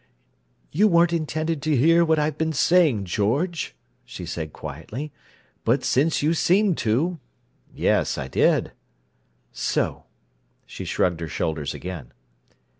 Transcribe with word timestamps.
"You 0.71 0.87
weren't 0.87 1.13
intended 1.13 1.61
to 1.61 1.75
hear 1.77 2.03
what 2.03 2.17
I've 2.17 2.35
been 2.35 2.53
saying, 2.53 3.05
George," 3.05 3.75
she 4.03 4.25
said 4.25 4.51
quietly. 4.51 5.11
"But 5.63 5.83
since 5.83 6.23
you 6.23 6.33
seem 6.33 6.73
to—" 6.73 7.19
"Yes, 7.71 8.17
I 8.17 8.27
did." 8.27 8.71
"So!" 9.51 10.05
She 10.65 10.85
shrugged 10.85 11.19
her 11.19 11.27
shoulders 11.27 11.75
again. 11.75 12.13